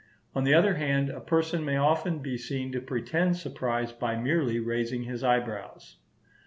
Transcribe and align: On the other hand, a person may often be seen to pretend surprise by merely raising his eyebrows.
On 0.33 0.43
the 0.45 0.53
other 0.55 0.73
hand, 0.77 1.11
a 1.11 1.19
person 1.19 1.63
may 1.63 1.77
often 1.77 2.23
be 2.23 2.35
seen 2.35 2.71
to 2.71 2.81
pretend 2.81 3.37
surprise 3.37 3.91
by 3.91 4.15
merely 4.15 4.57
raising 4.59 5.03
his 5.03 5.23
eyebrows. 5.23 5.97